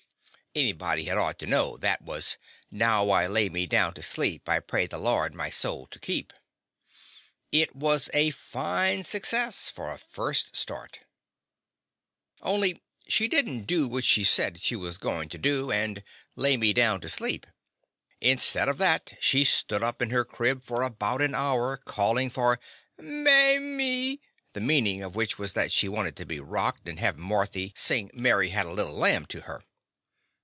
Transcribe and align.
''Anybody 0.61 1.05
had 1.05 1.17
ought 1.17 1.39
to 1.39 1.45
know 1.47 1.77
that 1.77 2.01
was:— 2.01 2.37
"Now 2.71 3.09
I 3.11 3.25
lay 3.25 3.47
me 3.47 3.65
down 3.65 3.93
to 3.93 4.01
sleep, 4.01 4.49
I 4.49 4.59
pray 4.59 4.85
the 4.85 4.97
Lord 4.97 5.33
my 5.33 5.49
soul 5.49 5.87
to 5.87 5.97
keep.'' 5.97 6.33
It 7.53 7.73
was 7.73 8.09
a 8.13 8.31
fine 8.31 9.05
success 9.05 9.69
for 9.69 9.89
a 9.93 9.97
first 9.97 10.57
start, 10.57 10.91
The 10.91 12.41
Confessions 12.41 12.41
of 12.41 12.43
a 12.43 12.43
Daddy 12.49 12.53
only 12.53 12.81
she 13.07 13.27
did 13.29 13.47
n't 13.47 13.65
do 13.65 13.87
what 13.87 14.03
she 14.03 14.25
said 14.25 14.61
she 14.61 14.75
was 14.75 14.97
goin' 14.97 15.29
to 15.29 15.37
do 15.37 15.71
and 15.71 16.03
"lay 16.35 16.57
me 16.57 16.73
down 16.73 16.99
to 16.99 17.07
sleep." 17.07 17.47
Instead 18.19 18.67
of 18.67 18.77
that 18.77 19.13
she 19.21 19.45
stood 19.45 19.81
up 19.83 20.01
in 20.01 20.09
her 20.09 20.25
crib 20.25 20.65
for 20.65 20.81
about 20.83 21.21
an 21.21 21.33
hour, 21.33 21.77
callin' 21.77 22.29
for 22.29 22.59
"Mamie," 22.97 24.19
the 24.51 24.59
meanin' 24.59 25.01
of 25.01 25.15
which 25.15 25.39
was 25.39 25.53
that 25.53 25.71
she 25.71 25.87
wanted 25.87 26.17
to 26.17 26.25
be 26.25 26.41
rocked 26.41 26.89
and 26.89 26.99
have 26.99 27.17
Marthy 27.17 27.71
sing 27.77 28.11
"Mary 28.13 28.49
had 28.49 28.65
a 28.65 28.73
little 28.73 28.97
lamb," 28.97 29.25
to 29.27 29.43
her. 29.43 29.63